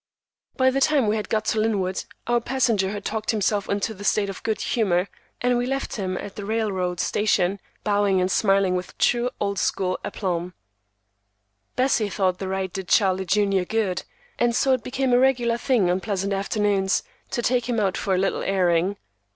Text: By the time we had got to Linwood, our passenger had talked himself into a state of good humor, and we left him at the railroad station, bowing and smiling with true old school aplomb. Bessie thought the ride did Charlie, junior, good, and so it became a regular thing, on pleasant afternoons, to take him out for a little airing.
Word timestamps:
By 0.57 0.71
the 0.71 0.81
time 0.81 1.05
we 1.05 1.15
had 1.15 1.29
got 1.29 1.45
to 1.45 1.59
Linwood, 1.59 2.05
our 2.25 2.41
passenger 2.41 2.89
had 2.89 3.05
talked 3.05 3.29
himself 3.29 3.69
into 3.69 3.93
a 3.93 4.03
state 4.03 4.31
of 4.31 4.41
good 4.41 4.59
humor, 4.59 5.07
and 5.41 5.59
we 5.59 5.67
left 5.67 5.97
him 5.97 6.17
at 6.17 6.35
the 6.35 6.43
railroad 6.43 6.99
station, 6.99 7.59
bowing 7.83 8.19
and 8.19 8.31
smiling 8.31 8.75
with 8.75 8.97
true 8.97 9.29
old 9.39 9.59
school 9.59 9.99
aplomb. 10.03 10.55
Bessie 11.75 12.09
thought 12.09 12.39
the 12.39 12.47
ride 12.47 12.73
did 12.73 12.87
Charlie, 12.87 13.25
junior, 13.27 13.63
good, 13.63 14.01
and 14.39 14.55
so 14.55 14.73
it 14.73 14.83
became 14.83 15.13
a 15.13 15.19
regular 15.19 15.59
thing, 15.59 15.87
on 15.91 15.99
pleasant 15.99 16.33
afternoons, 16.33 17.03
to 17.29 17.43
take 17.43 17.69
him 17.69 17.79
out 17.79 17.95
for 17.95 18.15
a 18.15 18.17
little 18.17 18.41
airing. 18.41 18.97